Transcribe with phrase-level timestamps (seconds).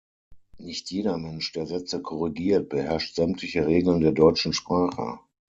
[0.57, 5.19] Nicht jeder Mensch, der Sätze korrigiert, beherrscht sämtliche Regeln der deutschen Sprache.